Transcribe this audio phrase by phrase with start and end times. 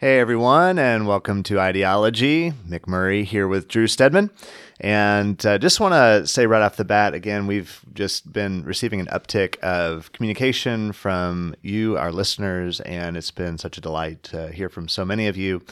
[0.00, 2.52] Hey everyone, and welcome to Ideology.
[2.52, 4.30] Mick Murray here with Drew Stedman.
[4.78, 9.00] And uh, just want to say right off the bat again, we've just been receiving
[9.00, 14.52] an uptick of communication from you, our listeners, and it's been such a delight to
[14.52, 15.62] hear from so many of you.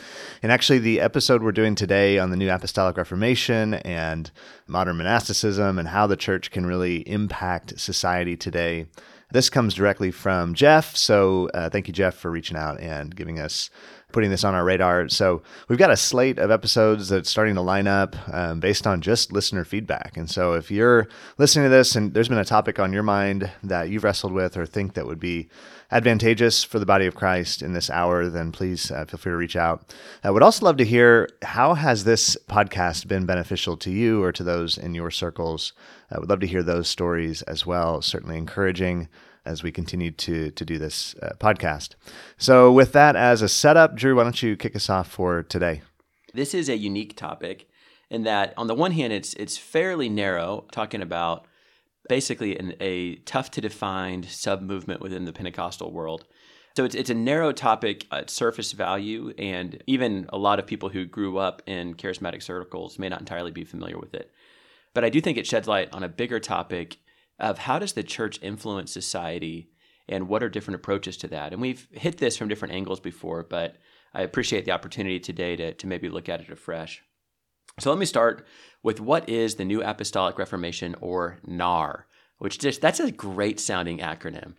[0.42, 4.32] And actually, the episode we're doing today on the New Apostolic Reformation and
[4.66, 8.86] modern monasticism and how the church can really impact society today.
[9.30, 10.96] This comes directly from Jeff.
[10.96, 13.70] So uh, thank you, Jeff, for reaching out and giving us
[14.16, 15.10] putting this on our radar.
[15.10, 19.02] So we've got a slate of episodes that's starting to line up um, based on
[19.02, 20.16] just listener feedback.
[20.16, 23.52] And so if you're listening to this and there's been a topic on your mind
[23.62, 25.50] that you've wrestled with or think that would be
[25.90, 29.36] advantageous for the body of Christ in this hour, then please uh, feel free to
[29.36, 29.94] reach out.
[30.24, 34.32] I would also love to hear how has this podcast been beneficial to you or
[34.32, 35.74] to those in your circles.
[36.10, 38.00] I would love to hear those stories as well.
[38.00, 39.10] Certainly encouraging
[39.46, 41.94] as we continue to to do this uh, podcast.
[42.36, 45.82] So, with that as a setup, Drew, why don't you kick us off for today?
[46.34, 47.68] This is a unique topic
[48.10, 51.46] in that, on the one hand, it's it's fairly narrow, talking about
[52.08, 56.24] basically an, a tough to define sub movement within the Pentecostal world.
[56.76, 60.88] So it's it's a narrow topic at surface value, and even a lot of people
[60.88, 64.30] who grew up in charismatic circles may not entirely be familiar with it.
[64.94, 66.98] But I do think it sheds light on a bigger topic
[67.38, 69.70] of how does the church influence society
[70.08, 71.52] and what are different approaches to that.
[71.52, 73.76] And we've hit this from different angles before, but
[74.14, 77.02] I appreciate the opportunity today to, to maybe look at it afresh.
[77.80, 78.46] So let me start
[78.82, 82.06] with what is the New Apostolic Reformation or NAR,
[82.38, 84.54] which just that's a great sounding acronym.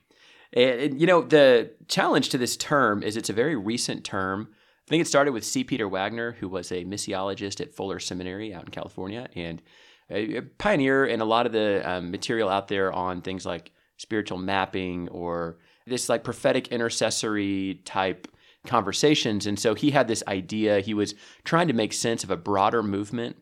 [0.53, 4.49] And, you know, the challenge to this term is it's a very recent term.
[4.87, 5.63] I think it started with C.
[5.63, 9.61] Peter Wagner, who was a missiologist at Fuller Seminary out in California, and
[10.09, 14.37] a pioneer in a lot of the um, material out there on things like spiritual
[14.37, 18.27] mapping or this like prophetic intercessory type
[18.65, 19.45] conversations.
[19.45, 20.79] And so he had this idea.
[20.79, 23.37] He was trying to make sense of a broader movement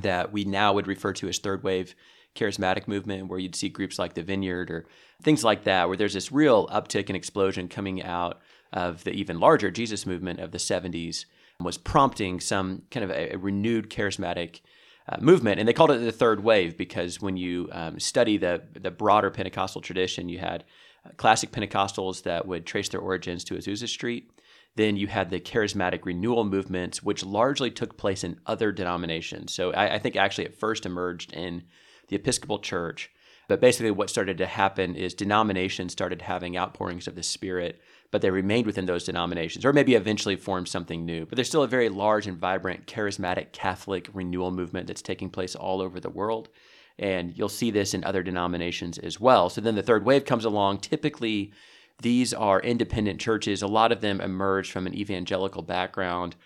[0.00, 1.94] that we now would refer to as third wave
[2.34, 4.86] charismatic movement, where you'd see groups like the Vineyard or
[5.22, 8.40] things like that, where there's this real uptick and explosion coming out
[8.72, 11.26] of the even larger Jesus movement of the 70s,
[11.60, 14.60] was prompting some kind of a, a renewed charismatic
[15.08, 18.62] uh, movement, and they called it the third wave because when you um, study the
[18.74, 20.64] the broader Pentecostal tradition, you had
[21.04, 24.30] uh, classic Pentecostals that would trace their origins to Azusa Street.
[24.76, 29.52] Then you had the charismatic renewal movements, which largely took place in other denominations.
[29.52, 31.64] So I, I think actually it first emerged in
[32.08, 33.10] the Episcopal Church.
[33.48, 37.80] But basically, what started to happen is denominations started having outpourings of the Spirit
[38.12, 41.24] but they remained within those denominations, or maybe eventually formed something new.
[41.24, 45.56] But there's still a very large and vibrant charismatic Catholic renewal movement that's taking place
[45.56, 46.50] all over the world.
[46.98, 49.48] And you'll see this in other denominations as well.
[49.48, 50.80] So then the third wave comes along.
[50.80, 51.54] Typically,
[52.02, 53.62] these are independent churches.
[53.62, 56.36] A lot of them emerge from an evangelical background.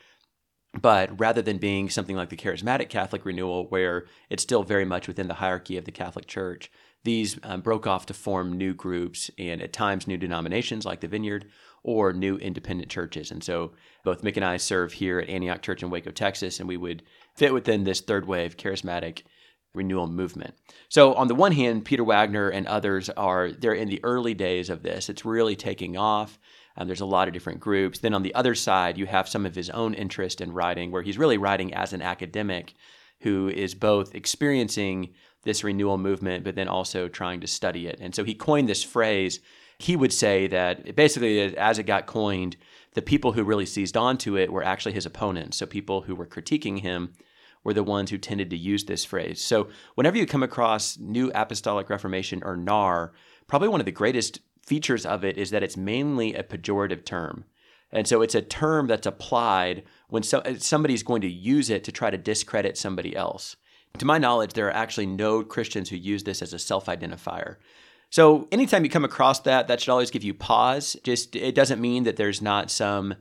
[0.81, 5.09] But rather than being something like the charismatic Catholic renewal, where it's still very much
[5.09, 6.71] within the hierarchy of the Catholic Church,
[7.07, 11.09] these um, broke off to form new groups and at times new denominations like the
[11.09, 11.47] Vineyard
[11.83, 13.31] or new independent churches.
[13.31, 13.73] And so
[14.05, 17.03] both Mick and I serve here at Antioch Church in Waco, Texas, and we would
[17.37, 19.23] fit within this third wave charismatic
[19.73, 20.55] renewal movement.
[20.89, 24.69] So on the one hand, Peter Wagner and others are they're in the early days
[24.69, 25.09] of this.
[25.09, 26.39] It's really taking off.
[26.77, 28.01] Um, there's a lot of different groups.
[28.01, 31.03] Then on the other side, you have some of his own interest in writing, where
[31.03, 32.75] he's really writing as an academic
[33.21, 35.15] who is both experiencing
[35.47, 37.99] this renewal movement, but then also trying to study it.
[38.01, 39.41] And so he coined this phrase.
[39.79, 42.57] He would say that basically, as it got coined,
[42.93, 45.57] the people who really seized onto it were actually his opponents.
[45.57, 47.15] So people who were critiquing him
[47.65, 49.43] were the ones who tended to use this phrase.
[49.43, 53.13] So whenever you come across New Apostolic Reformation or NAR,
[53.47, 57.45] probably one of the greatest features of it is that it's mainly a pejorative term.
[57.93, 61.93] And so it's a term that's applied when so, somebody's going to use it to
[61.93, 63.57] try to discredit somebody else.
[63.99, 67.57] To my knowledge, there are actually no Christians who use this as a self identifier.
[68.11, 70.97] So anytime you come across that, that should always give you pause.
[71.03, 73.15] Just it doesn't mean that there's not some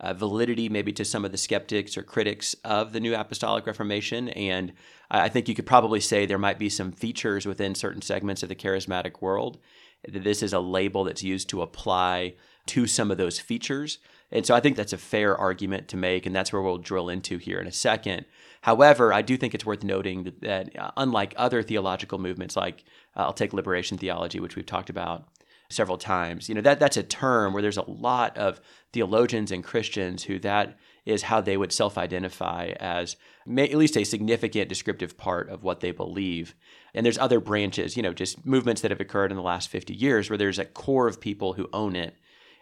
[0.00, 4.30] uh, validity maybe to some of the skeptics or critics of the New Apostolic Reformation.
[4.30, 4.72] And
[5.10, 8.48] I think you could probably say there might be some features within certain segments of
[8.48, 9.58] the charismatic world.
[10.08, 12.34] This is a label that's used to apply
[12.66, 13.98] to some of those features.
[14.32, 17.08] And so I think that's a fair argument to make, and that's where we'll drill
[17.08, 18.26] into here in a second.
[18.62, 22.84] However, I do think it's worth noting that, that uh, unlike other theological movements, like
[23.16, 25.26] uh, I'll take liberation theology, which we've talked about
[25.68, 28.60] several times, you know that that's a term where there's a lot of
[28.92, 30.76] theologians and Christians who that
[31.06, 33.16] is how they would self-identify as
[33.46, 36.54] may, at least a significant descriptive part of what they believe.
[36.92, 39.94] And there's other branches, you know, just movements that have occurred in the last 50
[39.94, 42.16] years where there's a core of people who own it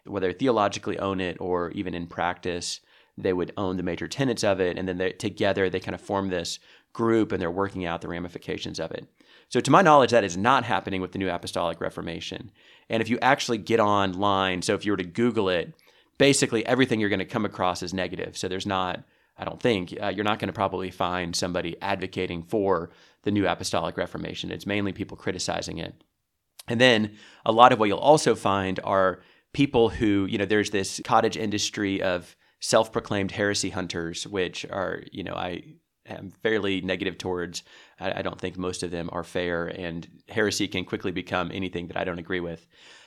[0.08, 2.80] whether theologically own it or even in practice,
[3.16, 4.78] they would own the major tenets of it.
[4.78, 6.58] And then they, together, they kind of form this
[6.92, 9.06] group and they're working out the ramifications of it.
[9.48, 12.50] So, to my knowledge, that is not happening with the New Apostolic Reformation.
[12.90, 15.74] And if you actually get online, so if you were to Google it,
[16.18, 18.36] basically everything you're going to come across is negative.
[18.36, 19.04] So, there's not,
[19.38, 22.90] I don't think, uh, you're not going to probably find somebody advocating for
[23.22, 24.50] the New Apostolic Reformation.
[24.50, 25.94] It's mainly people criticizing it.
[26.68, 27.16] And then
[27.46, 29.22] a lot of what you'll also find are
[29.58, 35.02] people who, you know, there's this cottage industry of self proclaimed heresy hunters, which are,
[35.10, 35.64] you know, I
[36.06, 37.64] am fairly negative towards.
[37.98, 41.88] I, I, don't think most of them are fair, and heresy can quickly become anything
[41.88, 42.64] that I don't agree with.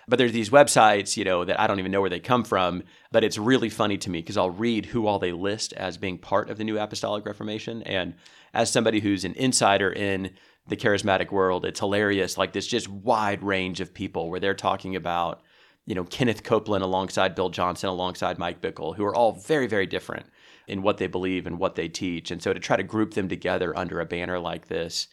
[0.09, 2.83] But there's these websites, you know, that I don't even know where they come from,
[3.13, 6.17] but it's really funny to me because I'll read who all they list as being
[6.17, 7.81] part of the New Apostolic Reformation.
[7.83, 8.15] And
[8.53, 10.31] as somebody who's an insider in
[10.67, 12.37] the charismatic world, it's hilarious.
[12.37, 15.43] Like this just wide range of people where they're talking about,
[15.85, 19.87] you know, Kenneth Copeland alongside Bill Johnson, alongside Mike Bickle, who are all very, very
[19.87, 20.27] different
[20.67, 22.31] in what they believe and what they teach.
[22.31, 25.07] And so to try to group them together under a banner like this,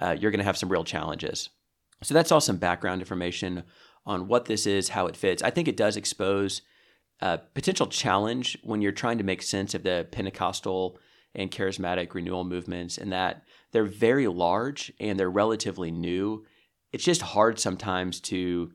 [0.00, 1.50] uh, you're going to have some real challenges.
[2.02, 3.64] So that's all some background information
[4.06, 5.42] on what this is, how it fits.
[5.42, 6.62] I think it does expose
[7.20, 10.98] a potential challenge when you're trying to make sense of the Pentecostal
[11.34, 16.44] and charismatic renewal movements, and that they're very large and they're relatively new.
[16.92, 18.72] It's just hard sometimes to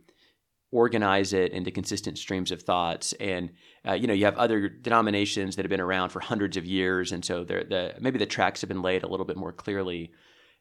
[0.71, 3.13] organize it into consistent streams of thoughts.
[3.13, 3.51] And
[3.88, 7.12] uh, you know, you have other denominations that have been around for hundreds of years,
[7.12, 10.12] and so the maybe the tracks have been laid a little bit more clearly.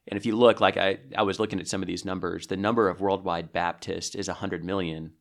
[0.09, 2.57] And if you look, like I, I was looking at some of these numbers, the
[2.57, 5.13] number of worldwide Baptists is 100 million.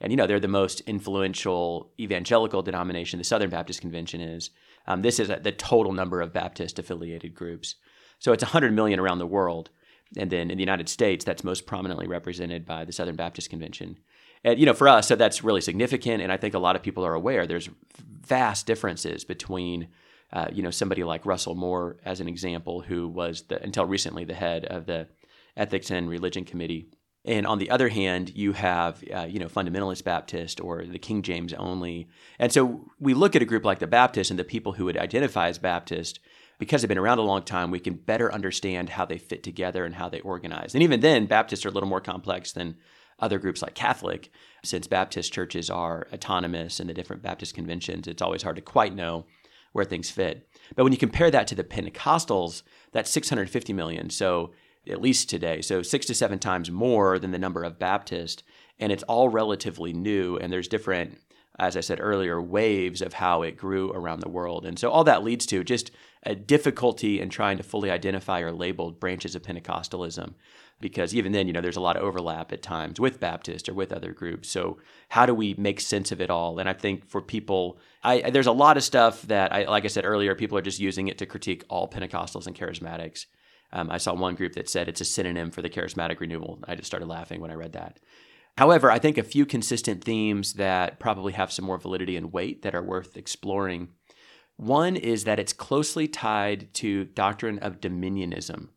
[0.00, 4.50] And, you know, they're the most influential evangelical denomination, the Southern Baptist Convention is.
[4.86, 7.76] Um, this is the total number of Baptist affiliated groups.
[8.18, 9.70] So it's 100 million around the world.
[10.16, 13.98] And then in the United States, that's most prominently represented by the Southern Baptist Convention.
[14.46, 16.22] And, you know, for us, so that's really significant.
[16.22, 19.88] And I think a lot of people are aware there's vast differences between,
[20.32, 24.24] uh, you know, somebody like Russell Moore, as an example, who was the, until recently
[24.24, 25.08] the head of the
[25.56, 26.86] Ethics and Religion Committee.
[27.24, 31.22] And on the other hand, you have, uh, you know, fundamentalist Baptist or the King
[31.22, 32.08] James only.
[32.38, 34.96] And so we look at a group like the Baptist and the people who would
[34.96, 36.20] identify as Baptist
[36.60, 39.84] because they've been around a long time, we can better understand how they fit together
[39.84, 40.72] and how they organize.
[40.72, 42.76] And even then, Baptists are a little more complex than
[43.18, 44.30] other groups like Catholic.
[44.64, 48.94] Since Baptist churches are autonomous in the different Baptist conventions, it's always hard to quite
[48.94, 49.26] know
[49.72, 50.48] where things fit.
[50.74, 54.10] But when you compare that to the Pentecostals, that's 650 million.
[54.10, 54.52] So
[54.88, 58.42] at least today, so six to seven times more than the number of Baptists.
[58.78, 61.18] And it's all relatively new, and there's different
[61.58, 64.66] as I said earlier, waves of how it grew around the world.
[64.66, 65.90] And so all that leads to just
[66.24, 70.34] a difficulty in trying to fully identify or label branches of Pentecostalism.
[70.78, 73.74] Because even then, you know, there's a lot of overlap at times with Baptist or
[73.74, 74.50] with other groups.
[74.50, 74.76] So
[75.08, 76.58] how do we make sense of it all?
[76.58, 79.88] And I think for people, I, there's a lot of stuff that, I, like I
[79.88, 83.24] said earlier, people are just using it to critique all Pentecostals and charismatics.
[83.72, 86.58] Um, I saw one group that said it's a synonym for the charismatic renewal.
[86.68, 87.98] I just started laughing when I read that.
[88.58, 92.62] However, I think a few consistent themes that probably have some more validity and weight
[92.62, 93.88] that are worth exploring.
[94.56, 98.68] One is that it's closely tied to doctrine of dominionism.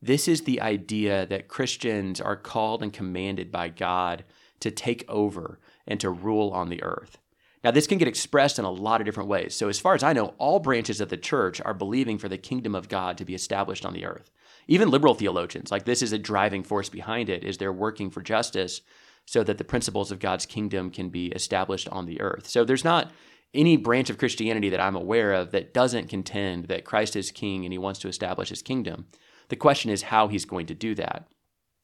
[0.00, 4.24] This is the idea that Christians are called and commanded by God
[4.60, 7.18] to take over and to rule on the earth.
[7.64, 9.54] Now, this can get expressed in a lot of different ways.
[9.54, 12.38] So, as far as I know, all branches of the church are believing for the
[12.38, 14.30] kingdom of God to be established on the earth.
[14.68, 18.22] Even liberal theologians, like this is a driving force behind it, is they're working for
[18.22, 18.82] justice
[19.24, 22.46] so that the principles of God's kingdom can be established on the earth.
[22.46, 23.10] So there's not
[23.52, 27.64] any branch of Christianity that I'm aware of that doesn't contend that Christ is king
[27.64, 29.06] and he wants to establish his kingdom.
[29.48, 31.28] The question is how he's going to do that.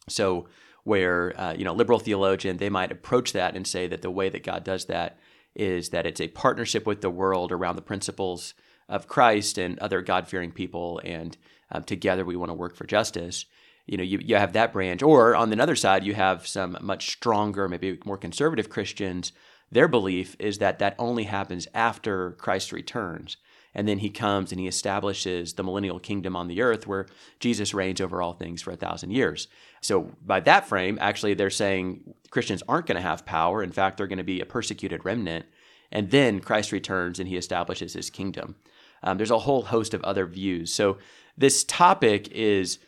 [0.09, 0.47] So
[0.85, 4.29] where uh, you know liberal theologian they might approach that and say that the way
[4.29, 5.19] that God does that
[5.55, 8.53] is that it's a partnership with the world around the principles
[8.89, 11.39] of Christ and other God-fearing people and
[11.73, 13.47] um, together we want to work for justice
[13.87, 15.03] you know, you, you have that branch.
[15.03, 19.33] Or on the other side, you have some much stronger, maybe more conservative Christians.
[19.71, 23.37] Their belief is that that only happens after Christ returns.
[23.75, 27.07] And then he comes and he establishes the millennial kingdom on the earth where
[27.41, 29.49] Jesus reigns over all things for a thousand years.
[29.81, 33.63] So, by that frame, actually, they're saying Christians aren't going to have power.
[33.63, 35.47] In fact, they're going to be a persecuted remnant.
[35.91, 38.57] And then Christ returns and he establishes his kingdom.
[39.03, 40.73] Um, there's a whole host of other views.
[40.73, 40.99] So,
[41.37, 42.79] this topic is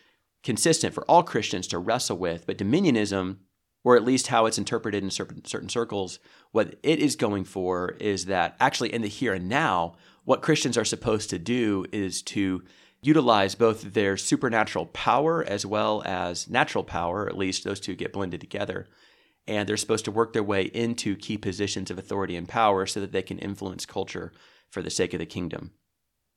[0.44, 2.46] consistent for all Christians to wrestle with.
[2.46, 3.38] But dominionism,
[3.82, 6.20] or at least how it's interpreted in certain, certain circles,
[6.52, 10.76] what it is going for is that actually in the here and now, what Christians
[10.76, 12.62] are supposed to do is to
[13.00, 18.12] utilize both their supernatural power as well as natural power, at least those two get
[18.12, 18.88] blended together,
[19.46, 23.00] and they're supposed to work their way into key positions of authority and power so
[23.00, 24.32] that they can influence culture
[24.68, 25.70] for the sake of the kingdom.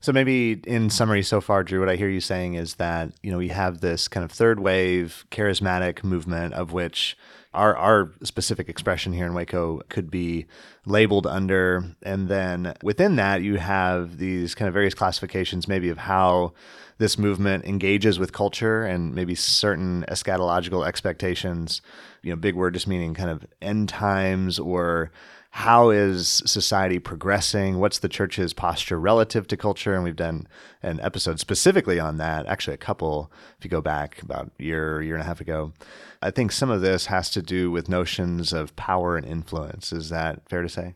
[0.01, 3.31] So maybe in summary so far, Drew, what I hear you saying is that, you
[3.31, 7.17] know, we have this kind of third wave charismatic movement of which
[7.53, 10.45] our our specific expression here in Waco could be
[10.85, 11.83] labeled under.
[12.03, 16.53] And then within that you have these kind of various classifications maybe of how
[16.99, 21.81] this movement engages with culture and maybe certain eschatological expectations,
[22.21, 25.11] you know, big word just meaning kind of end times or
[25.51, 27.79] how is society progressing?
[27.79, 29.95] What's the church's posture relative to culture?
[29.95, 30.47] And we've done
[30.83, 35.01] an episode specifically on that, actually, a couple, if you go back about a year,
[35.01, 35.73] year and a half ago.
[36.21, 39.91] I think some of this has to do with notions of power and influence.
[39.91, 40.95] Is that fair to say?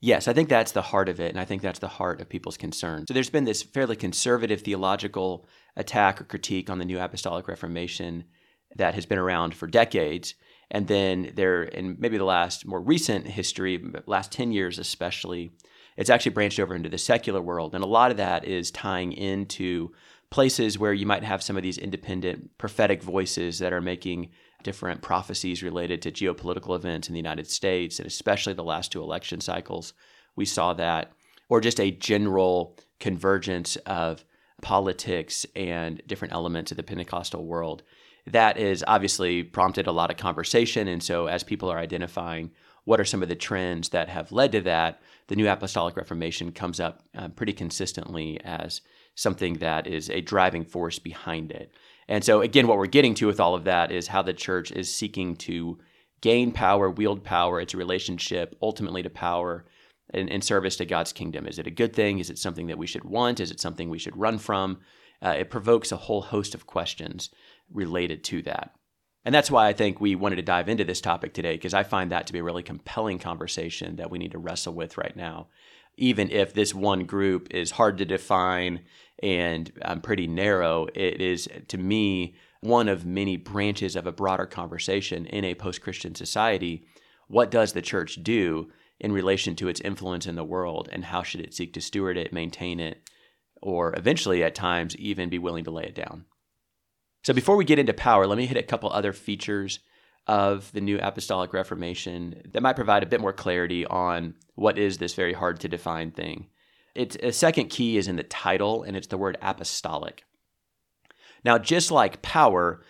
[0.00, 2.28] Yes, I think that's the heart of it, and I think that's the heart of
[2.28, 3.04] people's concern.
[3.06, 8.24] So there's been this fairly conservative theological attack or critique on the New Apostolic Reformation
[8.76, 10.34] that has been around for decades.
[10.70, 15.50] And then there, in maybe the last more recent history, last 10 years especially,
[15.96, 17.74] it's actually branched over into the secular world.
[17.74, 19.92] And a lot of that is tying into
[20.30, 24.30] places where you might have some of these independent prophetic voices that are making
[24.62, 29.02] different prophecies related to geopolitical events in the United States, and especially the last two
[29.02, 29.92] election cycles.
[30.36, 31.12] We saw that,
[31.48, 34.24] or just a general convergence of
[34.62, 37.82] politics and different elements of the Pentecostal world
[38.26, 40.88] that has obviously prompted a lot of conversation.
[40.88, 42.50] And so, as people are identifying
[42.84, 46.52] what are some of the trends that have led to that, the New Apostolic Reformation
[46.52, 48.80] comes up uh, pretty consistently as
[49.14, 51.72] something that is a driving force behind it.
[52.08, 54.72] And so, again, what we're getting to with all of that is how the church
[54.72, 55.78] is seeking to
[56.20, 59.64] gain power, wield power, its relationship ultimately to power
[60.12, 61.46] in, in service to God's kingdom.
[61.46, 62.18] Is it a good thing?
[62.18, 63.40] Is it something that we should want?
[63.40, 64.80] Is it something we should run from?
[65.22, 67.30] Uh, it provokes a whole host of questions
[67.72, 68.74] related to that.
[69.24, 71.82] And that's why I think we wanted to dive into this topic today, because I
[71.82, 75.14] find that to be a really compelling conversation that we need to wrestle with right
[75.14, 75.48] now.
[75.96, 78.80] Even if this one group is hard to define
[79.22, 84.46] and um, pretty narrow, it is, to me, one of many branches of a broader
[84.46, 86.86] conversation in a post Christian society.
[87.28, 91.22] What does the church do in relation to its influence in the world, and how
[91.22, 93.08] should it seek to steward it, maintain it,
[93.60, 96.24] or eventually, at times, even be willing to lay it down?
[97.22, 99.80] So before we get into power, let me hit a couple other features
[100.26, 104.98] of the New Apostolic Reformation that might provide a bit more clarity on what is
[104.98, 106.46] this very hard to define thing.
[106.94, 110.24] It's a second key is in the title, and it's the word apostolic.
[111.44, 112.82] Now, just like power,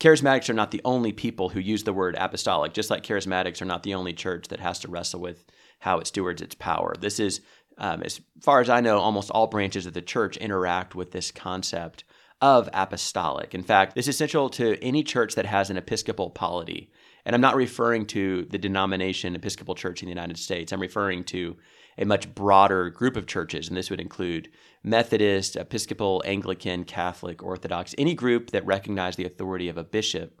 [0.00, 3.66] charismatics are not the only people who use the word apostolic, just like charismatics are
[3.66, 5.44] not the only church that has to wrestle with
[5.80, 6.94] how it stewards its power.
[6.98, 7.40] This is,
[7.78, 11.30] um, as far as I know, almost all branches of the church interact with this
[11.30, 12.04] concept
[12.40, 13.54] of apostolic.
[13.54, 16.90] In fact, this is essential to any church that has an episcopal polity.
[17.24, 20.72] And I'm not referring to the denomination Episcopal Church in the United States.
[20.72, 21.56] I'm referring to
[21.98, 24.48] a much broader group of churches, and this would include
[24.84, 30.40] Methodist, Episcopal, Anglican, Catholic, Orthodox, any group that recognize the authority of a bishop.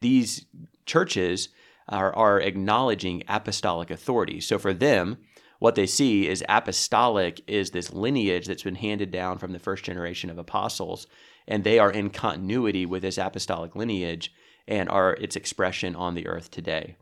[0.00, 0.46] These
[0.86, 1.50] churches
[1.88, 4.40] are, are acknowledging apostolic authority.
[4.40, 5.18] So for them,
[5.58, 9.84] what they see is apostolic is this lineage that's been handed down from the first
[9.84, 11.06] generation of apostles
[11.46, 14.32] and they are in continuity with this apostolic lineage
[14.66, 16.96] and are its expression on the earth today.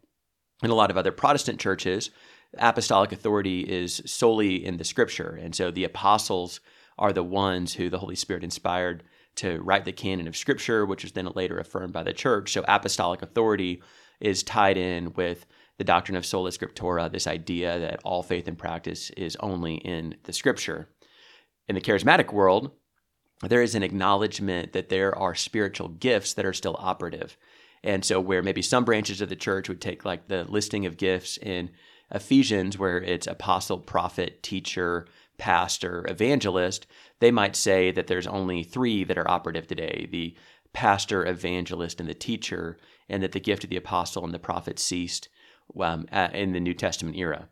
[0.62, 2.11] In a lot of other Protestant churches,
[2.59, 5.38] apostolic authority is solely in the scripture.
[5.40, 6.61] And so the apostles
[6.99, 9.04] are the ones who the Holy Spirit inspired
[9.37, 12.52] to write the canon of scripture, which was then later affirmed by the church.
[12.52, 13.82] So apostolic authority
[14.20, 15.47] is tied in with
[15.78, 20.16] the doctrine of sola scriptura, this idea that all faith and practice is only in
[20.25, 20.88] the scripture.
[21.68, 22.73] In the charismatic world,
[23.49, 27.37] there is an acknowledgement that there are spiritual gifts that are still operative.
[27.82, 30.99] And so, where maybe some branches of the church would take like the listing of
[30.99, 31.70] gifts in
[32.11, 35.06] Ephesians, where it's apostle, prophet, teacher,
[35.38, 36.87] pastor, evangelist,
[37.20, 40.37] they might say that there's only three that are operative today the
[40.73, 42.76] pastor, evangelist, and the teacher,
[43.09, 45.28] and that the gift of the apostle and the prophet ceased
[45.80, 47.49] um, in the New Testament era.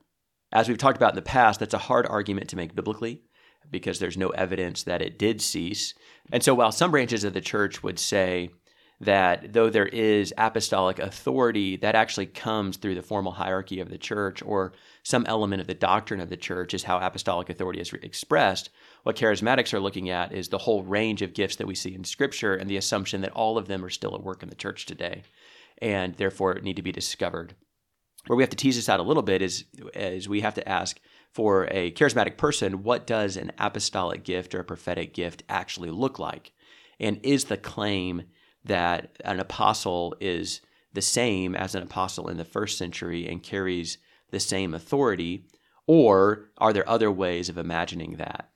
[0.52, 3.22] As we've talked about in the past, that's a hard argument to make biblically
[3.70, 5.94] because there's no evidence that it did cease.
[6.32, 8.50] And so, while some branches of the church would say
[9.00, 13.98] that though there is apostolic authority, that actually comes through the formal hierarchy of the
[13.98, 14.72] church or
[15.04, 18.70] some element of the doctrine of the church is how apostolic authority is expressed.
[19.04, 22.04] What charismatics are looking at is the whole range of gifts that we see in
[22.04, 24.86] Scripture and the assumption that all of them are still at work in the church
[24.86, 25.22] today
[25.80, 27.54] and therefore need to be discovered.
[28.26, 30.68] Where we have to tease this out a little bit is, is we have to
[30.68, 30.98] ask
[31.32, 36.18] for a charismatic person, what does an apostolic gift or a prophetic gift actually look
[36.18, 36.52] like?
[36.98, 38.24] And is the claim
[38.64, 40.60] that an apostle is
[40.92, 43.98] the same as an apostle in the first century and carries
[44.30, 45.46] the same authority?
[45.86, 48.50] Or are there other ways of imagining that?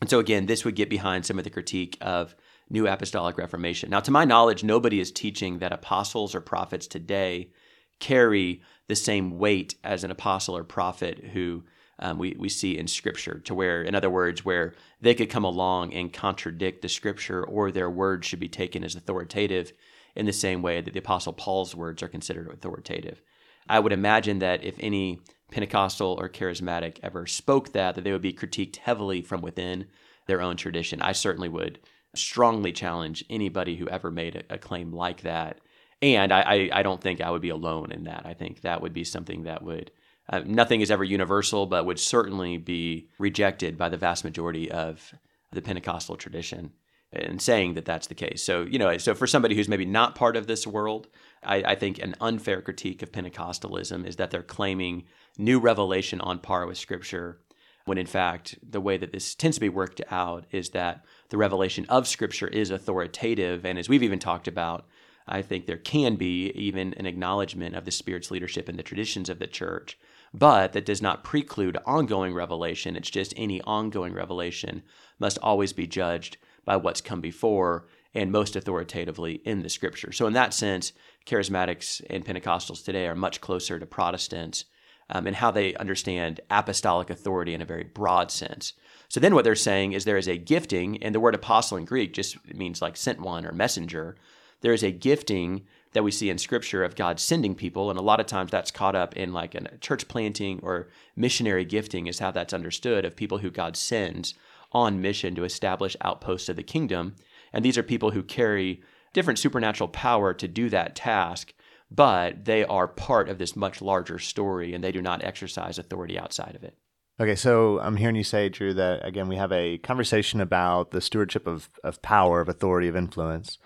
[0.00, 2.34] And so, again, this would get behind some of the critique of
[2.70, 3.90] New Apostolic Reformation.
[3.90, 7.50] Now, to my knowledge, nobody is teaching that apostles or prophets today
[7.98, 11.64] carry the same weight as an apostle or prophet who
[12.00, 15.44] um, we, we see in Scripture, to where, in other words, where they could come
[15.44, 19.72] along and contradict the Scripture or their words should be taken as authoritative
[20.16, 23.22] in the same way that the Apostle Paul's words are considered authoritative.
[23.68, 28.22] I would imagine that if any Pentecostal or charismatic ever spoke that, that they would
[28.22, 29.86] be critiqued heavily from within
[30.26, 31.02] their own tradition.
[31.02, 31.80] I certainly would
[32.14, 35.60] strongly challenge anybody who ever made a, a claim like that.
[36.02, 38.22] And I, I, I, don't think I would be alone in that.
[38.24, 39.90] I think that would be something that would,
[40.30, 45.14] uh, nothing is ever universal, but would certainly be rejected by the vast majority of
[45.52, 46.72] the Pentecostal tradition
[47.12, 48.40] and saying that that's the case.
[48.40, 51.08] So, you know, so for somebody who's maybe not part of this world,
[51.42, 55.04] I, I think an unfair critique of Pentecostalism is that they're claiming
[55.36, 57.40] new revelation on par with Scripture
[57.84, 61.36] when in fact the way that this tends to be worked out is that the
[61.36, 64.86] revelation of scripture is authoritative and as we've even talked about
[65.26, 69.28] i think there can be even an acknowledgement of the spirit's leadership in the traditions
[69.28, 69.98] of the church
[70.32, 74.82] but that does not preclude ongoing revelation it's just any ongoing revelation
[75.18, 80.26] must always be judged by what's come before and most authoritatively in the scripture so
[80.26, 80.92] in that sense
[81.26, 84.64] charismatics and pentecostals today are much closer to protestants
[85.10, 88.74] um, and how they understand apostolic authority in a very broad sense.
[89.08, 91.84] So then what they're saying is there is a gifting, and the word apostle in
[91.84, 94.16] Greek just means like sent one or messenger.
[94.60, 98.02] There is a gifting that we see in scripture of God sending people, and a
[98.02, 102.18] lot of times that's caught up in like a church planting or missionary gifting, is
[102.18, 104.34] how that's understood of people who God sends
[104.72, 107.16] on mission to establish outposts of the kingdom.
[107.52, 108.82] And these are people who carry
[109.12, 111.52] different supernatural power to do that task
[111.90, 116.18] but they are part of this much larger story and they do not exercise authority
[116.18, 116.76] outside of it.
[117.18, 121.00] Okay, so I'm hearing you say, Drew, that again, we have a conversation about the
[121.00, 123.58] stewardship of, of power, of authority, of influence.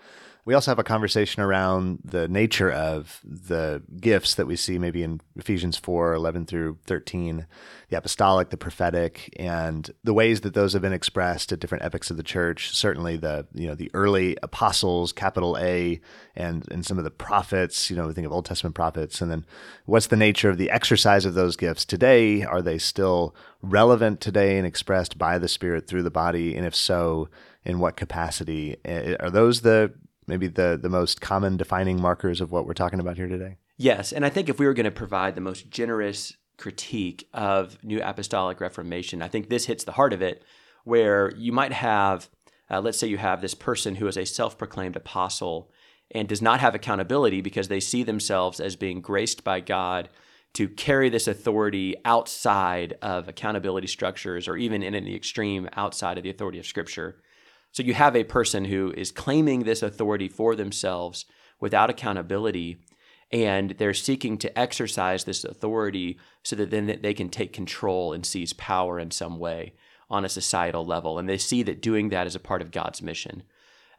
[0.45, 5.01] We also have a conversation around the nature of the gifts that we see maybe
[5.01, 7.47] in Ephesians 4 11 through 13,
[7.89, 12.11] the apostolic, the prophetic, and the ways that those have been expressed at different epochs
[12.11, 12.75] of the church.
[12.75, 15.99] Certainly the, you know, the early apostles, capital A,
[16.35, 19.21] and, and some of the prophets, you know, we think of Old Testament prophets.
[19.21, 19.47] And then
[19.85, 22.43] what's the nature of the exercise of those gifts today?
[22.43, 26.55] Are they still relevant today and expressed by the Spirit through the body?
[26.55, 27.29] And if so,
[27.63, 28.77] in what capacity?
[28.85, 29.91] Are those the
[30.27, 33.57] maybe the the most common defining markers of what we're talking about here today?
[33.77, 37.83] Yes, and I think if we were going to provide the most generous critique of
[37.83, 40.43] New Apostolic Reformation, I think this hits the heart of it,
[40.85, 42.29] where you might have,
[42.69, 45.69] uh, let's say, you have this person who is a self-proclaimed apostle
[46.11, 50.07] and does not have accountability because they see themselves as being graced by God
[50.53, 56.23] to carry this authority outside of accountability structures or even in the extreme outside of
[56.23, 57.17] the authority of Scripture.
[57.75, 61.25] So you have a person who is claiming this authority for themselves
[61.59, 62.77] without accountability,
[63.33, 68.25] and they're seeking to exercise this authority so that then they can take control and
[68.25, 69.73] seize power in some way
[70.09, 71.19] on a societal level.
[71.19, 73.43] And they see that doing that is a part of God's mission.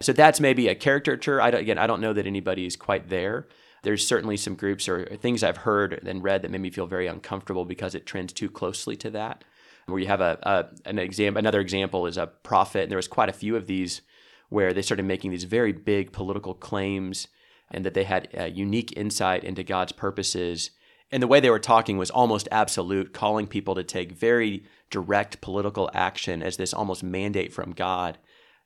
[0.01, 1.43] So that's maybe a caricature.
[1.43, 3.47] I don't, again, I don't know that anybody is quite there.
[3.83, 7.09] There's certainly some groups or things I've heard and read that made me feel very
[7.09, 9.45] uncomfortable because it trends too closely to that
[9.87, 11.39] where you have a, a an example.
[11.39, 14.03] Another example is a prophet, and there was quite a few of these
[14.49, 17.29] where they started making these very big political claims,
[17.71, 20.71] and that they had a unique insight into God's purposes.
[21.13, 25.41] And the way they were talking was almost absolute, calling people to take very direct
[25.41, 28.19] political action as this almost mandate from God.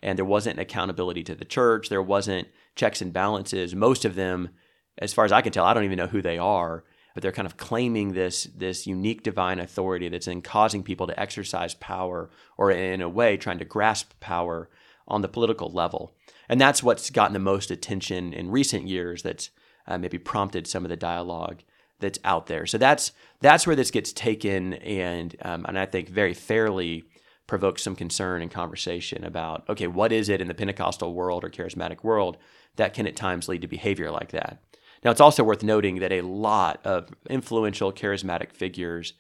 [0.03, 1.91] And there wasn't accountability to the church.
[1.91, 3.75] There wasn't checks and balances.
[3.75, 4.51] Most of them,
[4.97, 7.33] as far as I can tell, I don't even know who they are but they're
[7.33, 12.31] kind of claiming this this unique divine authority that's in causing people to exercise power
[12.57, 14.69] or in a way trying to grasp power
[15.09, 16.15] on the political level.
[16.49, 19.51] And that's what's gotten the most attention in recent years that's
[19.87, 21.63] uh, maybe prompted some of the dialogue
[21.99, 22.67] that's out there.
[22.67, 27.05] So that's that's where this gets taken and um, and I think very fairly
[27.47, 31.51] provokes some concern and conversation about okay what is it in the Pentecostal world or
[31.51, 32.37] charismatic world
[32.77, 34.63] that can at times lead to behavior like that
[35.03, 39.15] now, it's also worth noting that a lot of influential charismatic figures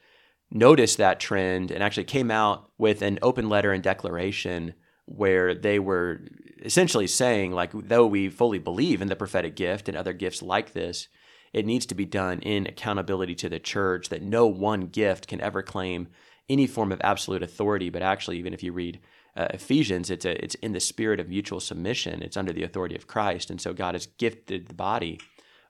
[0.51, 4.75] noticed that trend and actually came out with an open letter and declaration
[5.07, 6.21] where they were
[6.62, 10.73] essentially saying, like, though we fully believe in the prophetic gift and other gifts like
[10.73, 11.09] this,
[11.53, 15.40] it needs to be done in accountability to the church, that no one gift can
[15.40, 16.09] ever claim
[16.49, 17.88] any form of absolute authority.
[17.88, 19.01] But actually, even if you read
[19.37, 22.95] uh, Ephesians, it's, a, it's in the spirit of mutual submission, it's under the authority
[22.95, 23.51] of Christ.
[23.51, 25.19] And so God has gifted the body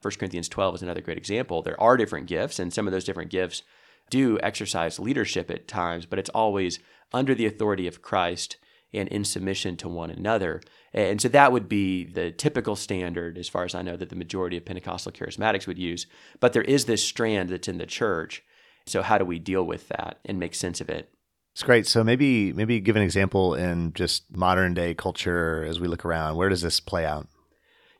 [0.01, 1.61] 1 Corinthians 12 is another great example.
[1.61, 3.63] There are different gifts, and some of those different gifts
[4.09, 6.79] do exercise leadership at times, but it's always
[7.13, 8.57] under the authority of Christ
[8.93, 10.61] and in submission to one another.
[10.93, 14.15] And so that would be the typical standard, as far as I know, that the
[14.15, 16.07] majority of Pentecostal charismatics would use.
[16.39, 18.43] But there is this strand that's in the church.
[18.85, 21.09] So how do we deal with that and make sense of it?
[21.53, 21.85] It's great.
[21.85, 26.35] So maybe maybe give an example in just modern day culture as we look around.
[26.35, 27.27] Where does this play out?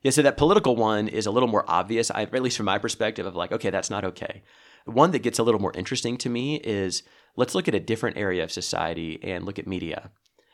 [0.02, 2.80] Yeah, so that political one is a little more obvious, I, at least from my
[2.80, 4.42] perspective, of like, okay, that's not okay.
[4.86, 7.04] One that gets a little more interesting to me is
[7.36, 10.10] let's look at a different area of society and look at media.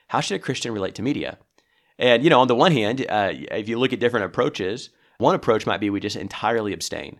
[0.09, 1.37] How should a Christian relate to media?
[1.97, 5.33] And, you know, on the one hand, uh, if you look at different approaches, one
[5.33, 7.19] approach might be we just entirely abstain.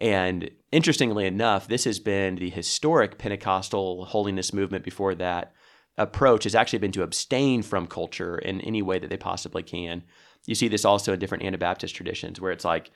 [0.00, 5.52] And interestingly enough, this has been the historic Pentecostal holiness movement before that
[5.96, 10.04] approach has actually been to abstain from culture in any way that they possibly can.
[10.48, 12.90] You see this also in different Anabaptist traditions where it's like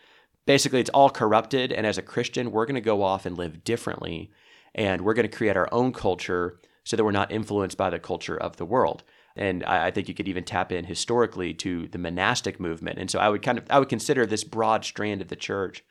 [0.47, 1.71] basically it's all corrupted.
[1.71, 4.31] And as a Christian, we're going to go off and live differently.
[4.75, 7.99] And we're going to create our own culture so that we're not influenced by the
[7.99, 9.03] culture of the world.
[9.37, 12.99] And I, I, think you could even tap in historically to the monastic movement.
[12.99, 15.85] And so I would kind of I would consider this broad strand of the church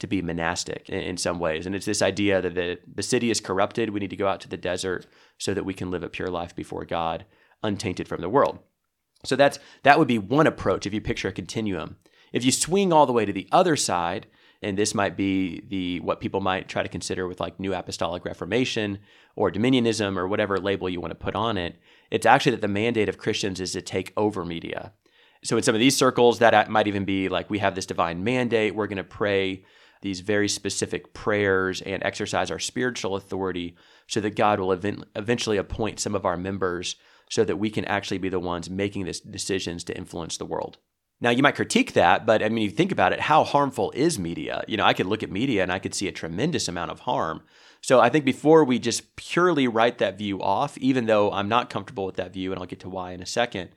[0.00, 1.64] to be monastic in, in some ways.
[1.64, 3.90] And it's this idea that the, the city is corrupted.
[3.90, 5.06] We need to go out to the desert
[5.38, 7.24] so that we can live a pure life before God,
[7.62, 8.58] untainted from the world.
[9.24, 11.96] So that's that would be one approach if you picture a continuum.
[12.32, 14.26] If you swing all the way to the other side,
[14.64, 18.24] and this might be the what people might try to consider with like new apostolic
[18.24, 18.98] reformation
[19.36, 21.76] or dominionism or whatever label you want to put on it
[22.10, 24.92] it's actually that the mandate of christians is to take over media
[25.42, 27.86] so in some of these circles that uh, might even be like we have this
[27.86, 29.64] divine mandate we're going to pray
[30.00, 33.74] these very specific prayers and exercise our spiritual authority
[34.06, 36.96] so that God will event- eventually appoint some of our members
[37.30, 40.78] so that we can actually be the ones making these decisions to influence the world.
[41.20, 44.18] Now, you might critique that, but I mean, you think about it, how harmful is
[44.18, 44.64] media?
[44.66, 47.00] You know, I could look at media and I could see a tremendous amount of
[47.00, 47.42] harm.
[47.80, 51.70] So I think before we just purely write that view off, even though I'm not
[51.70, 53.70] comfortable with that view, and I'll get to why in a second,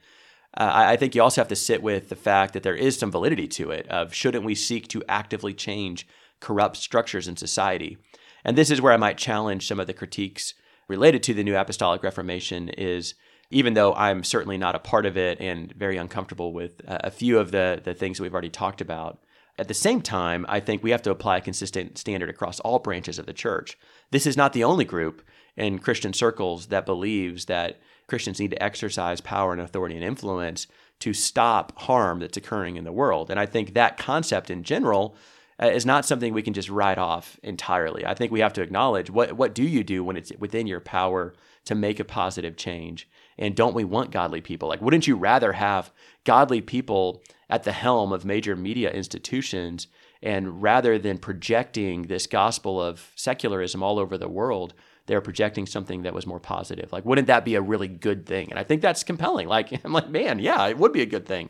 [0.57, 3.12] uh, I think you also have to sit with the fact that there is some
[3.12, 6.07] validity to it of shouldn't we seek to actively change
[6.39, 7.97] corrupt structures in society?
[8.43, 10.53] And this is where I might challenge some of the critiques
[10.88, 13.13] related to the New Apostolic Reformation is
[13.49, 17.39] even though I'm certainly not a part of it and very uncomfortable with a few
[17.39, 19.19] of the, the things that we've already talked about,
[19.60, 22.79] at the same time, I think we have to apply a consistent standard across all
[22.79, 23.77] branches of the church.
[24.12, 25.23] This is not the only group
[25.55, 30.67] in Christian circles that believes that Christians need to exercise power and authority and influence
[30.99, 33.29] to stop harm that's occurring in the world.
[33.29, 35.15] And I think that concept in general
[35.62, 38.05] uh, is not something we can just write off entirely.
[38.05, 40.79] I think we have to acknowledge what what do you do when it's within your
[40.79, 41.33] power
[41.65, 43.10] to make a positive change?
[43.38, 44.69] And don't we want godly people?
[44.69, 45.91] Like wouldn't you rather have
[46.23, 49.88] godly people at the helm of major media institutions
[50.21, 54.73] and rather than projecting this gospel of secularism all over the world,
[55.06, 56.91] they're projecting something that was more positive.
[56.91, 58.50] Like, wouldn't that be a really good thing?
[58.50, 59.47] And I think that's compelling.
[59.47, 61.50] Like, I'm like, man, yeah, it would be a good thing.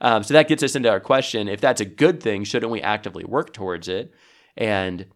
[0.00, 2.82] Um, so that gets us into our question: if that's a good thing, shouldn't we
[2.82, 4.12] actively work towards it?
[4.56, 5.06] And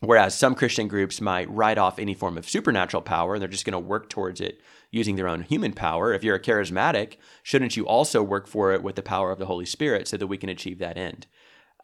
[0.00, 3.64] whereas some Christian groups might write off any form of supernatural power and they're just
[3.64, 7.76] going to work towards it using their own human power, if you're a charismatic, shouldn't
[7.76, 10.38] you also work for it with the power of the Holy Spirit so that we
[10.38, 11.26] can achieve that end?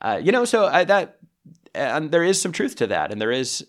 [0.01, 1.19] Uh, you know, so I, that
[1.75, 3.67] and there is some truth to that, and there is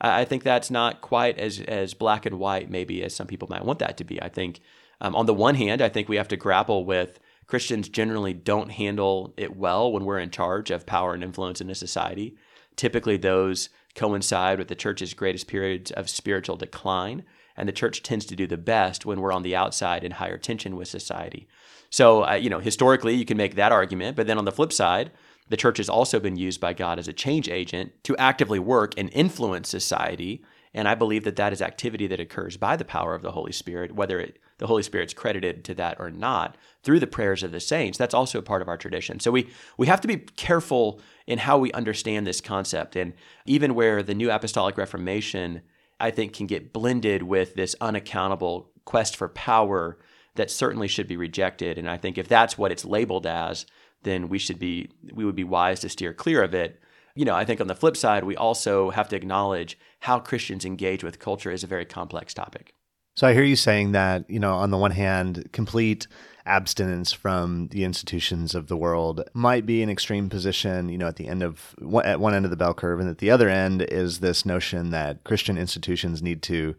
[0.00, 3.64] I think that's not quite as as black and white maybe as some people might
[3.64, 4.20] want that to be.
[4.20, 4.60] I think
[5.00, 8.70] um, on the one hand, I think we have to grapple with Christians generally don't
[8.70, 12.36] handle it well when we're in charge of power and influence in a society.
[12.76, 17.24] Typically, those coincide with the church's greatest periods of spiritual decline,
[17.56, 20.38] and the church tends to do the best when we're on the outside in higher
[20.38, 21.48] tension with society.
[21.90, 24.72] So, uh, you know, historically, you can make that argument, but then on the flip
[24.72, 25.10] side,
[25.48, 28.94] the church has also been used by God as a change agent to actively work
[28.96, 30.42] and influence society.
[30.72, 33.52] And I believe that that is activity that occurs by the power of the Holy
[33.52, 37.52] Spirit, whether it, the Holy Spirit's credited to that or not, through the prayers of
[37.52, 37.98] the saints.
[37.98, 39.20] That's also a part of our tradition.
[39.20, 42.96] So we, we have to be careful in how we understand this concept.
[42.96, 43.12] And
[43.44, 45.60] even where the New Apostolic Reformation,
[46.00, 49.98] I think, can get blended with this unaccountable quest for power
[50.34, 51.78] that certainly should be rejected.
[51.78, 53.66] And I think if that's what it's labeled as,
[54.02, 56.80] then we should be we would be wise to steer clear of it.
[57.14, 60.64] You know, I think on the flip side, we also have to acknowledge how Christians
[60.64, 62.74] engage with culture is a very complex topic.
[63.14, 66.06] So I hear you saying that, you know, on the one hand, complete
[66.44, 71.16] abstinence from the institutions of the world might be an extreme position, you know, at
[71.16, 71.74] the end of
[72.04, 74.90] at one end of the bell curve and at the other end is this notion
[74.90, 76.74] that Christian institutions need to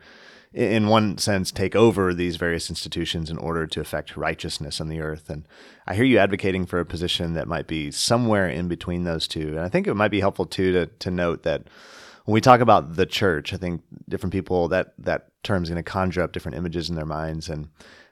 [0.54, 5.02] in one sense, take over these various institutions in order to effect righteousness on the
[5.02, 5.30] earth.
[5.30, 5.48] And
[5.88, 9.50] I hear you advocating for a position that might be somewhere in between those two.
[9.50, 11.64] And I think it might be helpful too to to note that
[12.26, 15.84] when we talk about the church, I think different people that that term is going
[15.84, 17.68] to conjure up different images in their minds and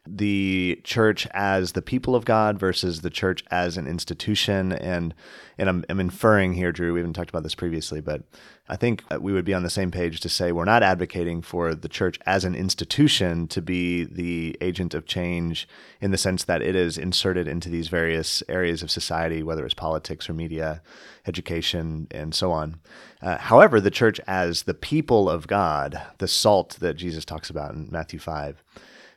[0.08, 4.72] the church as the people of God versus the church as an institution.
[4.72, 5.14] And
[5.58, 6.94] and I'm, I'm inferring here, Drew.
[6.94, 8.24] We haven't talked about this previously, but
[8.68, 11.76] I think we would be on the same page to say we're not advocating for
[11.76, 15.68] the church as an institution to be the agent of change
[16.00, 19.76] in the sense that it is inserted into these various areas of society, whether it's
[19.76, 20.82] politics or media,
[21.28, 22.80] education, and so on.
[23.22, 27.76] Uh, however, the church as the people of God, the salt that Jesus talks about
[27.76, 28.64] in Matthew 5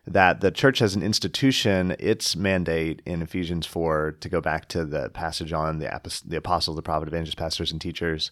[0.06, 4.84] that the church as an institution, its mandate in Ephesians 4, to go back to
[4.84, 8.30] the passage on the, the apostles, the prophet, evangelists, pastors, and teachers,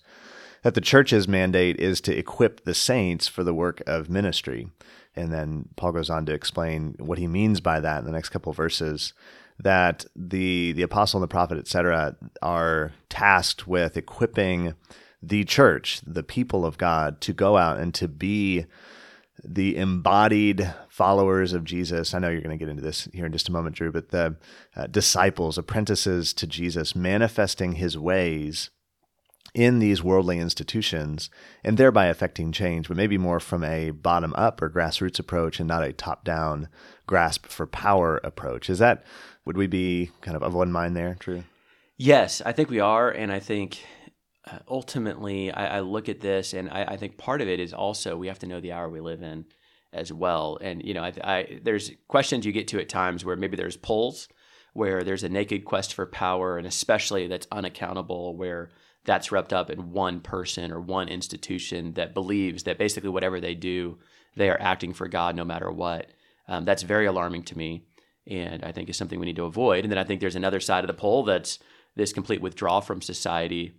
[0.62, 4.68] that the church's mandate is to equip the saints for the work of ministry.
[5.16, 8.28] And then Paul goes on to explain what he means by that in the next
[8.28, 9.12] couple verses
[9.58, 14.74] that the the apostle and the prophet, etc., are tasked with equipping
[15.22, 18.66] the church, the people of God, to go out and to be
[19.44, 22.14] the embodied followers of Jesus.
[22.14, 24.10] I know you're going to get into this here in just a moment, Drew, but
[24.10, 24.36] the
[24.76, 28.70] uh, disciples, apprentices to Jesus, manifesting his ways
[29.54, 31.28] in these worldly institutions
[31.62, 35.68] and thereby affecting change, but maybe more from a bottom up or grassroots approach and
[35.68, 36.68] not a top down
[37.06, 38.70] grasp for power approach.
[38.70, 39.04] Is that,
[39.44, 41.44] would we be kind of of one mind there, Drew?
[41.98, 43.10] Yes, I think we are.
[43.10, 43.84] And I think
[44.50, 47.72] uh, ultimately, I, I, look at this, and I, I, think part of it is
[47.72, 49.44] also we have to know the hour we live in
[49.92, 50.59] as well.
[50.61, 54.28] And you know, I, there's questions you get to at times where maybe there's polls
[54.72, 58.70] where there's a naked quest for power, and especially that's unaccountable, where
[59.05, 63.55] that's wrapped up in one person or one institution that believes that basically whatever they
[63.55, 63.98] do,
[64.37, 66.11] they are acting for God no matter what.
[66.48, 67.85] Um, that's very alarming to me,
[68.26, 69.85] and I think is something we need to avoid.
[69.85, 71.59] And then I think there's another side of the pole that's
[71.94, 73.74] this complete withdrawal from society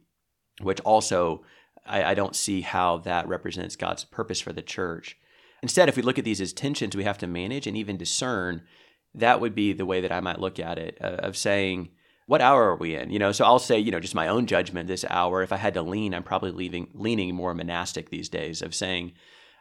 [0.63, 1.43] which also
[1.85, 5.17] I, I don't see how that represents God's purpose for the church.
[5.61, 8.63] Instead, if we look at these as tensions we have to manage and even discern,
[9.15, 11.89] that would be the way that I might look at it uh, of saying,
[12.25, 13.09] what hour are we in?
[13.09, 15.41] You know, so I'll say, you know, just my own judgment this hour.
[15.41, 19.13] If I had to lean, I'm probably leaving, leaning more monastic these days of saying,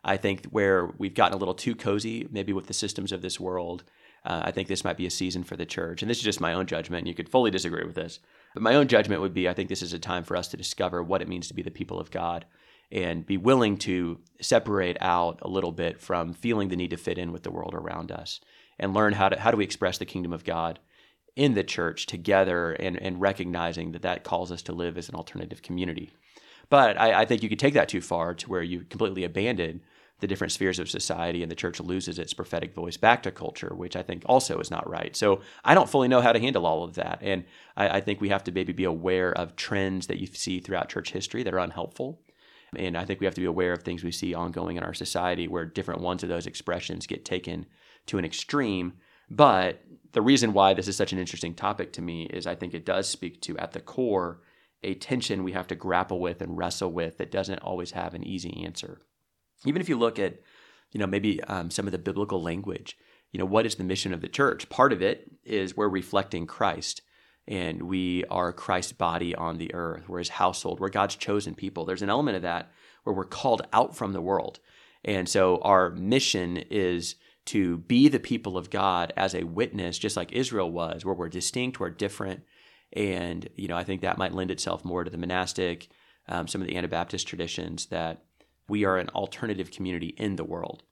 [0.05, 3.39] I think where we've gotten a little too cozy, maybe with the systems of this
[3.39, 3.85] world,
[4.25, 6.03] uh, I think this might be a season for the church.
[6.03, 7.07] And this is just my own judgment.
[7.07, 8.21] You could fully disagree with this.
[8.55, 10.57] But my own judgment would be I think this is a time for us to
[10.57, 12.47] discover what it means to be the people of God
[12.91, 17.19] and be willing to separate out a little bit from feeling the need to fit
[17.19, 18.41] in with the world around us
[18.79, 20.79] and learn how to how do we express the kingdom of God
[21.35, 25.15] in the church together and, and recognizing that that calls us to live as an
[25.15, 26.11] alternative community.
[26.69, 29.81] But I, I think you could take that too far to where you completely abandon
[30.23, 33.75] the different spheres of society and the church loses its prophetic voice back to culture,
[33.75, 35.17] which I think also is not right.
[35.17, 37.19] So I don't fully know how to handle all of that.
[37.23, 37.45] And
[37.77, 40.89] I, I think we have to maybe be aware of trends that you see throughout
[40.89, 42.23] church history that are unhelpful.
[42.77, 44.95] And I think we have to be aware of things we see ongoing in our
[44.95, 47.67] society where different ones of those expressions get taken
[48.07, 48.93] to an extreme.
[49.29, 49.83] But
[50.13, 52.87] the reason why this is such an interesting topic to me is I think it
[52.87, 54.41] does speak to, at the core,
[54.85, 58.23] a tension we have to grapple with and wrestle with that doesn't always have an
[58.23, 59.01] easy answer
[59.65, 60.41] even if you look at,
[60.91, 62.97] you know, maybe um, some of the biblical language,
[63.31, 64.69] you know, what is the mission of the church?
[64.69, 67.03] Part of it is we're reflecting Christ
[67.49, 70.09] and we are Christ's body on the earth.
[70.09, 70.79] We're his household.
[70.79, 71.85] We're God's chosen people.
[71.85, 72.71] There's an element of that
[73.05, 74.61] where we're called out from the world.
[75.05, 80.17] And so our mission is to be the people of God as a witness, just
[80.17, 82.45] like Israel was, where we're distinct, we're different.
[82.93, 85.89] And, you know, I think that might lend itself more to the monastic,
[86.29, 88.23] um, some of the Anabaptist traditions that
[88.69, 90.83] we are an alternative community in the world.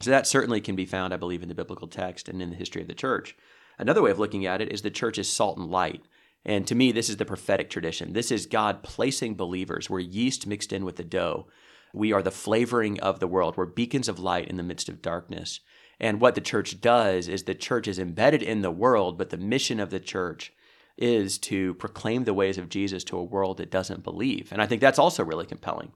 [0.00, 2.56] So that certainly can be found, I believe, in the biblical text and in the
[2.56, 3.36] history of the church.
[3.78, 6.02] Another way of looking at it is the church is salt and light.
[6.44, 8.12] And to me, this is the prophetic tradition.
[8.12, 9.90] This is God placing believers.
[9.90, 11.46] We're yeast mixed in with the dough.
[11.92, 13.56] We are the flavoring of the world.
[13.56, 15.60] We're beacons of light in the midst of darkness.
[15.98, 19.38] And what the church does is the church is embedded in the world, but the
[19.38, 20.52] mission of the church
[20.98, 24.52] is to proclaim the ways of Jesus to a world that doesn't believe.
[24.52, 25.92] And I think that's also really compelling.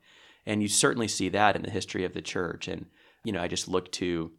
[0.46, 2.68] And you certainly see that in the history of the church.
[2.68, 2.87] And,
[3.24, 4.33] you know, I just look to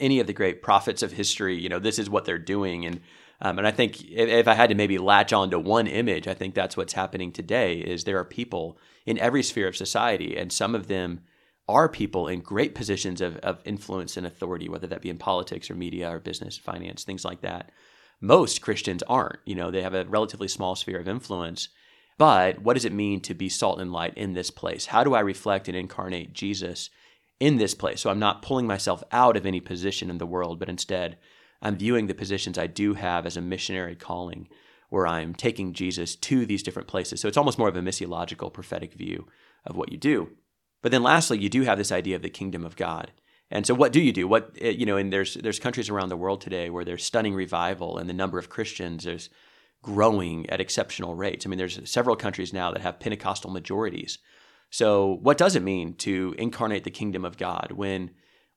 [0.00, 2.86] any of the great prophets of history, you know, this is what they're doing.
[2.86, 3.00] And,
[3.40, 6.28] um, and I think if, if I had to maybe latch on to one image,
[6.28, 10.36] I think that's what's happening today is there are people in every sphere of society,
[10.36, 11.22] and some of them
[11.68, 15.70] are people in great positions of, of influence and authority, whether that be in politics
[15.70, 17.70] or media or business, finance, things like that.
[18.20, 19.40] Most Christians aren't.
[19.44, 21.68] You know, they have a relatively small sphere of influence.
[22.22, 24.86] But what does it mean to be salt and light in this place?
[24.86, 26.88] How do I reflect and incarnate Jesus
[27.42, 28.00] in this place.
[28.00, 31.18] So I'm not pulling myself out of any position in the world, but instead
[31.60, 34.46] I'm viewing the positions I do have as a missionary calling
[34.90, 37.20] where I'm taking Jesus to these different places.
[37.20, 39.26] So it's almost more of a missiological prophetic view
[39.66, 40.30] of what you do.
[40.82, 43.10] But then lastly, you do have this idea of the kingdom of God.
[43.50, 44.28] And so what do you do?
[44.28, 47.34] What eh, you know, and there's there's countries around the world today where there's stunning
[47.34, 49.30] revival and the number of Christians is
[49.82, 51.44] growing at exceptional rates.
[51.44, 54.18] I mean, there's several countries now that have Pentecostal majorities.
[54.70, 58.12] So what does it mean to incarnate the kingdom of God when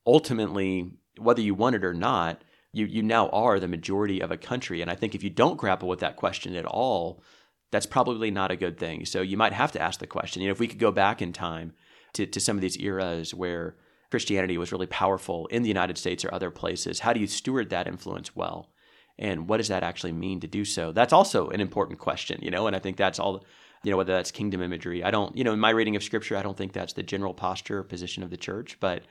[0.06, 4.38] ultimately, whether you want it or not, you you now are the majority of a
[4.38, 4.82] country?
[4.82, 7.24] And I think if you don't grapple with that question at all,
[7.72, 9.06] that's probably not a good thing.
[9.06, 10.42] So you might have to ask the question.
[10.42, 11.74] You know, if we could go back in time
[12.14, 13.76] to, to some of these eras where
[14.12, 17.72] Christianity was really powerful in the United States or other places, how do you steward
[17.72, 18.70] that influence well?
[19.18, 20.92] And what does that actually mean to do so?
[20.92, 23.46] That's also an important question, you know, and I think that's all,
[23.84, 25.04] you know, whether that's kingdom imagery.
[25.04, 27.34] I don't, you know, in my reading of scripture, I don't think that's the general
[27.34, 29.04] posture or position of the church, but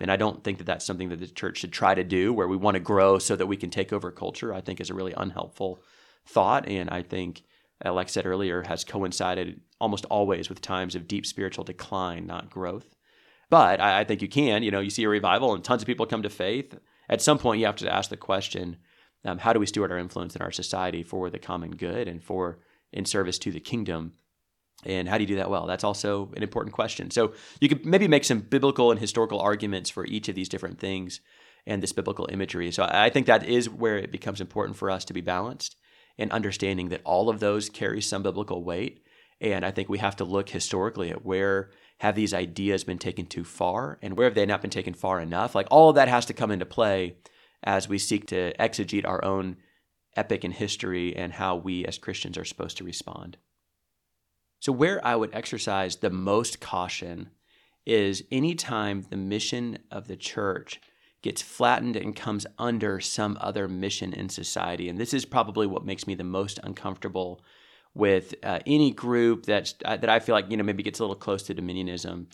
[0.00, 2.46] and I don't think that that's something that the church should try to do where
[2.46, 4.54] we want to grow so that we can take over culture.
[4.54, 5.82] I think is a really unhelpful
[6.24, 6.68] thought.
[6.68, 7.42] And I think,
[7.84, 12.26] uh, like I said earlier, has coincided almost always with times of deep spiritual decline,
[12.26, 12.94] not growth.
[13.50, 15.86] But I, I think you can, you know, you see a revival and tons of
[15.86, 16.78] people come to faith.
[17.08, 18.76] At some point, you have to ask the question
[19.24, 22.22] um, how do we steward our influence in our society for the common good and
[22.22, 22.58] for
[22.92, 24.12] in service to the kingdom?
[24.84, 25.66] And how do you do that well?
[25.66, 27.10] That's also an important question.
[27.10, 30.78] So you could maybe make some biblical and historical arguments for each of these different
[30.78, 31.20] things
[31.66, 32.70] and this biblical imagery.
[32.70, 35.76] So I think that is where it becomes important for us to be balanced
[36.16, 39.02] and understanding that all of those carry some biblical weight.
[39.40, 43.26] And I think we have to look historically at where have these ideas been taken
[43.26, 45.54] too far and where have they not been taken far enough?
[45.54, 47.16] Like all of that has to come into play
[47.62, 49.56] as we seek to exegete our own
[50.16, 53.36] epic in history and how we as Christians are supposed to respond.
[54.60, 57.30] So, where I would exercise the most caution
[57.86, 60.80] is anytime the mission of the church
[61.22, 64.88] gets flattened and comes under some other mission in society.
[64.88, 67.42] And this is probably what makes me the most uncomfortable
[67.94, 71.02] with uh, any group that's, uh, that I feel like, you know, maybe gets a
[71.02, 72.26] little close to dominionism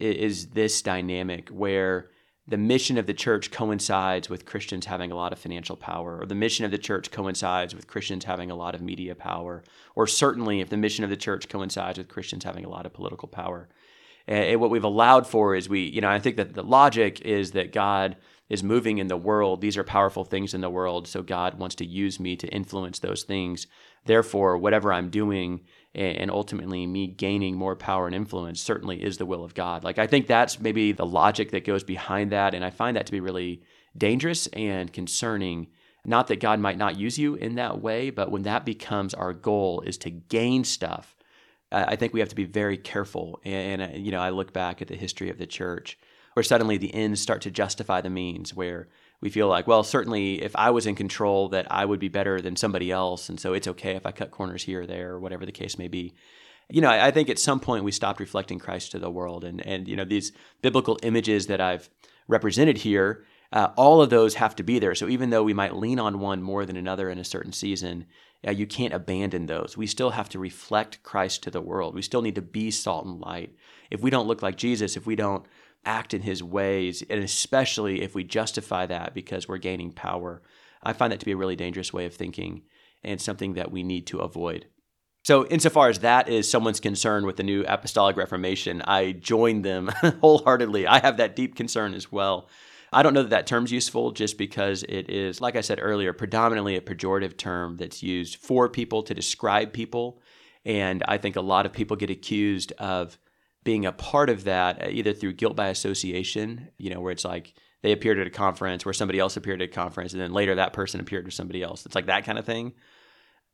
[0.00, 2.10] is this dynamic where
[2.46, 6.26] the mission of the church coincides with Christians having a lot of financial power, or
[6.26, 9.62] the mission of the church coincides with Christians having a lot of media power,
[9.94, 12.92] or certainly if the mission of the church coincides with Christians having a lot of
[12.92, 13.68] political power.
[14.26, 17.52] And what we've allowed for is we, you know, I think that the logic is
[17.52, 18.16] that God
[18.48, 19.60] is moving in the world.
[19.60, 21.08] These are powerful things in the world.
[21.08, 23.66] So God wants to use me to influence those things.
[24.04, 25.62] Therefore, whatever I'm doing
[25.94, 29.84] and ultimately me gaining more power and influence certainly is the will of God.
[29.84, 33.06] Like I think that's maybe the logic that goes behind that and I find that
[33.06, 33.62] to be really
[33.96, 35.68] dangerous and concerning.
[36.04, 39.32] Not that God might not use you in that way, but when that becomes our
[39.32, 41.14] goal is to gain stuff,
[41.70, 43.40] I think we have to be very careful.
[43.44, 45.98] And, and you know, I look back at the history of the church
[46.34, 48.88] where suddenly the ends start to justify the means where
[49.22, 52.40] we feel like, well, certainly if I was in control, that I would be better
[52.40, 53.28] than somebody else.
[53.28, 55.78] And so it's okay if I cut corners here or there, or whatever the case
[55.78, 56.12] may be.
[56.68, 59.44] You know, I, I think at some point we stopped reflecting Christ to the world.
[59.44, 61.88] And, and, you know, these biblical images that I've
[62.26, 64.94] represented here, uh, all of those have to be there.
[64.94, 68.06] So even though we might lean on one more than another in a certain season,
[68.44, 69.76] uh, you can't abandon those.
[69.76, 71.94] We still have to reflect Christ to the world.
[71.94, 73.54] We still need to be salt and light.
[73.88, 75.46] If we don't look like Jesus, if we don't
[75.84, 80.42] act in his ways, and especially if we justify that because we're gaining power.
[80.82, 82.62] I find that to be a really dangerous way of thinking
[83.02, 84.66] and something that we need to avoid.
[85.24, 89.88] So, insofar as that is someone's concern with the new apostolic reformation, I join them
[90.20, 90.86] wholeheartedly.
[90.86, 92.48] I have that deep concern as well.
[92.92, 96.12] I don't know that that term's useful just because it is, like I said earlier,
[96.12, 100.20] predominantly a pejorative term that's used for people to describe people.
[100.64, 103.16] And I think a lot of people get accused of
[103.64, 107.24] being a part of that, uh, either through guilt by association, you know, where it's
[107.24, 110.32] like they appeared at a conference where somebody else appeared at a conference, and then
[110.32, 111.86] later that person appeared with somebody else.
[111.86, 112.72] It's like that kind of thing.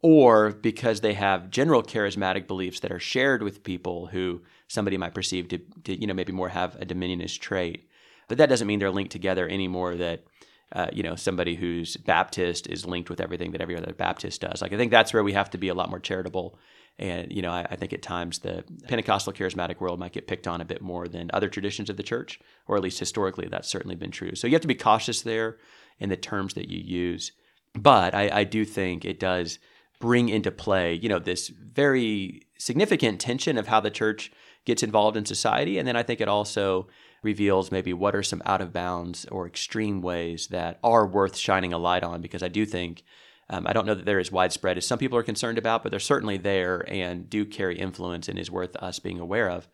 [0.01, 5.15] Or because they have general charismatic beliefs that are shared with people who somebody might
[5.15, 7.89] perceive to, to you know, maybe more have a dominionist trait.
[8.29, 9.97] But that doesn't mean they're linked together anymore.
[9.97, 10.25] That
[10.73, 14.61] uh, you know, somebody who's Baptist is linked with everything that every other Baptist does.
[14.61, 16.59] Like I think that's where we have to be a lot more charitable
[16.99, 20.49] and, you know, I, I, think at times the Pentecostal charismatic world might get picked
[20.49, 23.69] on a bit more than other traditions of the church, or at least historically, that's
[23.69, 24.35] certainly been true.
[24.35, 25.59] So you have to be cautious there
[26.01, 27.31] in the terms that you use.
[27.75, 29.61] But I, I do think it does
[30.01, 34.33] bring into play, you know, this very significant tension of how the church
[34.65, 35.79] gets involved in society.
[35.79, 36.89] And then I think it also
[37.23, 41.73] reveals maybe what are some out of bounds or extreme ways that are worth shining
[41.73, 43.03] a light on because I do think
[43.51, 45.91] um, I don't know that they're as widespread as some people are concerned about, but
[45.91, 49.69] they're certainly there and do carry influence and is worth us being aware of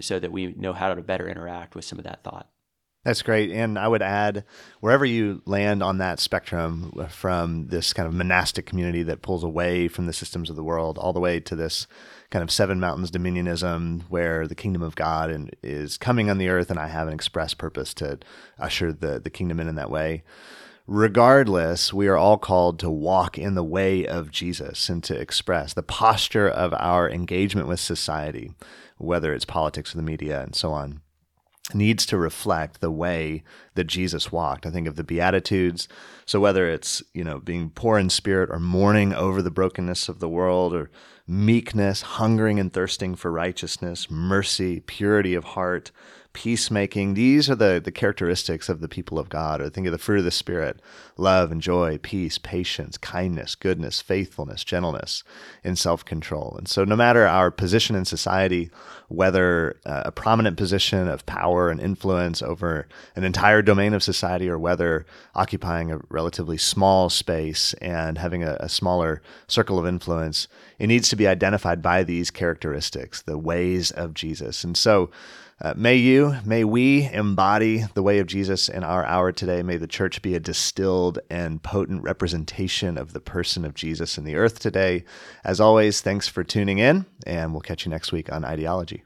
[0.00, 2.48] so that we know how to better interact with some of that thought.
[3.04, 3.50] That's great.
[3.50, 4.44] And I would add,
[4.80, 9.88] wherever you land on that spectrum from this kind of monastic community that pulls away
[9.88, 11.86] from the systems of the world, all the way to this
[12.30, 16.48] kind of seven mountains dominionism where the kingdom of God and, is coming on the
[16.48, 18.18] earth, and I have an express purpose to
[18.58, 20.22] usher the, the kingdom in in that way.
[20.86, 25.74] Regardless, we are all called to walk in the way of Jesus and to express
[25.74, 28.52] the posture of our engagement with society,
[28.96, 31.02] whether it's politics or the media and so on
[31.74, 33.42] needs to reflect the way
[33.74, 34.64] that Jesus walked.
[34.64, 35.86] I think of the Beatitudes.
[36.24, 40.20] So whether it's, you know, being poor in spirit or mourning over the brokenness of
[40.20, 40.90] the world or
[41.26, 45.90] meekness, hungering and thirsting for righteousness, mercy, purity of heart,
[46.38, 47.14] peacemaking.
[47.14, 49.60] These are the, the characteristics of the people of God.
[49.60, 50.80] Or think of the fruit of the Spirit
[51.16, 55.24] love and joy, peace, patience, kindness, goodness, faithfulness, gentleness,
[55.64, 56.54] and self control.
[56.56, 58.70] And so, no matter our position in society,
[59.08, 62.86] whether uh, a prominent position of power and influence over
[63.16, 68.56] an entire domain of society, or whether occupying a relatively small space and having a,
[68.60, 70.46] a smaller circle of influence,
[70.78, 74.62] it needs to be identified by these characteristics, the ways of Jesus.
[74.62, 75.10] And so,
[75.60, 79.62] uh, may you, may we embody the way of Jesus in our hour today.
[79.62, 84.24] May the church be a distilled and potent representation of the person of Jesus in
[84.24, 85.04] the earth today.
[85.44, 89.02] As always, thanks for tuning in, and we'll catch you next week on Ideology.